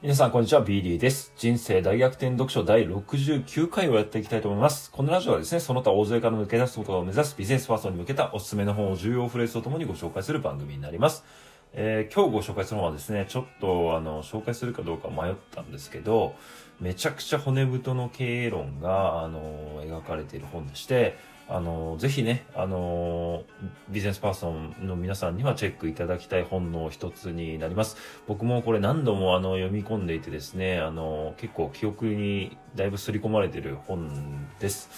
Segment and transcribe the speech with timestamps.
[0.00, 0.64] 皆さん、こんにちは。
[0.64, 1.32] BD です。
[1.36, 4.92] 人生大逆転読書第69回をやっていきたいと思います。
[4.92, 11.24] このラジオはですね、その他大勢から抜け出すことを目指すビジネスパーソンに向けたおすすめの本を重要フレーズとともにご紹介する番組になります。
[11.72, 16.34] えー今日ご紹介する本はですね、ちょっとあの、紹介するかどうか迷ったんですけど、
[16.80, 21.16] めちゃくちゃ骨太の経営論が、あの、描かれている本でして、
[21.50, 23.42] あの、ぜひね、あの、
[23.88, 27.96] ビジネスパーソンの皆さんにはチェックいただきたい本の一つになります。
[28.26, 34.90] 僕もこれ何度もあの読み込んでいてですね、あの、結構記憶にだいぶ刷り込まれている本です。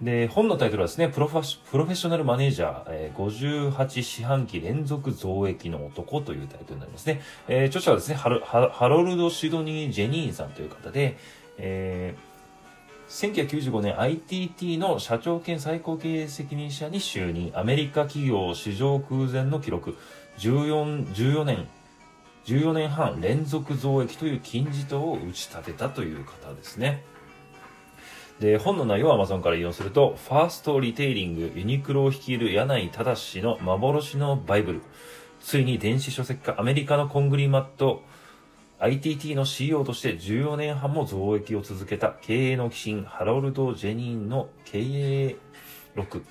[0.00, 7.20] で、本のタイトルはですね、プロファップロフェッショナルマネージャー、えー58四半期連続増益の男というタイトルになりますね。
[7.48, 11.16] えー著者はですね、ハロハロルド・シドニー・ジェニーさんという方で、
[11.58, 12.28] えー
[13.08, 17.50] 1995年 ITT の社長兼最高経営責任者に就任。
[17.54, 19.96] アメリカ企業市場空前の記録。
[20.38, 21.66] 14、14年、
[22.44, 27.02] 14年半連続増益という金字塔を打ち立てたという方ですね。
[28.40, 34.82] で、本の内容は Amazon から引用すると、ファーストリテイリング、ユニクロを率いる柳井正氏の幻のバイブル。
[35.40, 38.02] ついに電子書籍化、アメリカのコングリマット、
[38.80, 45.36] ITT の CEO として14年半も増益を続けた経営の鬼神ハロルド・ジェニーンの経営
[45.96, 46.24] 録。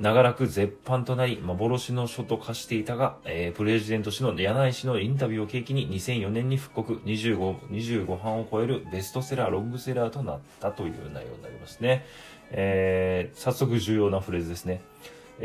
[0.00, 12.04] 長らく絶版となり、幻の書と化していたが、えープレジデント氏の柳井氏のインタビューを契機に2004年に復刻25、25版を超えるベストセラー、ロングセラーとなったという内容になりますね。
[12.50, 14.80] えー早速重要なフレーズですね。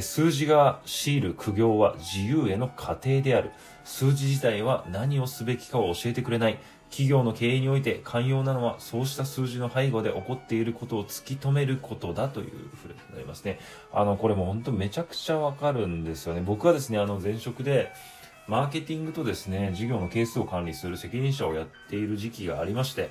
[0.00, 3.50] 数字が強いる苦行は自由への過程である。
[3.84, 6.58] 数字自体は何をすべきかを教えてくれない。
[6.90, 13.58] 企業の経営において寛容なのはそうした数字の背後で起こっていることを突き止めることだというフレーズになりますね。
[13.92, 16.40] あの、これも本当めちゃくちゃわかるんですよね。
[16.40, 17.92] 僕はですね、あの前職で
[18.46, 23.10] マーケティングとですね、事業の係数を管理する責任者をやっている時期がありまして、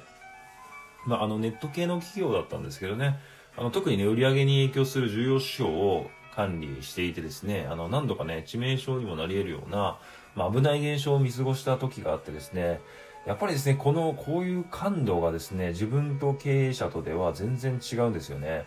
[1.05, 3.19] まあ、あのネット系の企業だったんですけどね、
[3.57, 9.97] あの特にね、売り上げに影響する重要指標を管理していてですね、あの何度かね、致命傷にもなり得るような、
[10.35, 12.81] まあ、危ない現象を見過ごした時があってですね、
[13.25, 18.65] やっぱりですね、この、こういう感度がですね、自分と経営者とでは全然違うんですよね。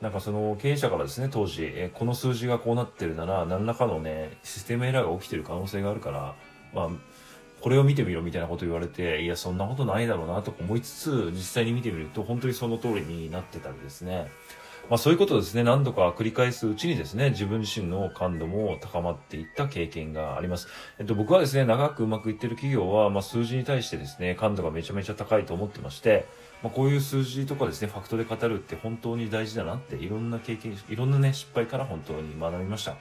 [0.00, 6.34] なんかその経営者からですね、当時、えこの数字がこうなってるなら、何らかのね、システムエラーが起きてる可能性があるから、
[6.72, 6.88] まあ、
[7.60, 14.30] これを見てみろみたいなこと言われて、いや、そんなことないだろうなとか思いつつ、実際に見てみると、本当にその通りになってたりですね。
[14.88, 20.68] まあそういうことをですね、何度か繰り返すうちにですね、自分自身の感度も高まっていった経験があります。
[20.98, 26.26] えっと、僕はですね、長くうまくいってる企業は、まあ数字に対してですね、感度がめちゃめちゃ高いと思ってまして、
[26.62, 32.96] まあこういう数字とかですね、ファクトで語るって本当に大事だなって、いろんな経験、いろんなね、失敗から本当に学びました。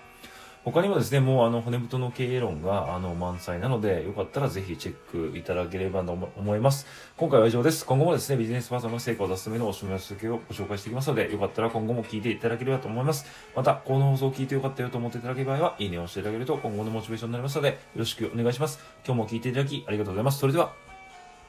[0.66, 6.86] 他にもですね、もうあの骨太の経営論があの満載なので、よかったらぜひチェックいただければと思います。
[7.16, 7.86] 今回は以上です。
[7.86, 13.26] 今後もですね、ビジネスパーソンの成果を出すためのお示し先をご紹介していきますので、よかったら今後も聞いていただければと思います。
[13.56, 18.80] また、この放送を聞いてよかったよと思っていただける場合は、いいねを押していただけると今後のモチベーションになりますので、よろしくお願いします。
[19.06, 20.40] 今日も聞いていただきありがとうございます。
[20.40, 20.87] それでは、